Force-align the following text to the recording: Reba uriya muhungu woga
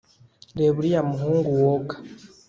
Reba 0.59 0.75
uriya 0.79 1.01
muhungu 1.09 1.49
woga 1.61 1.95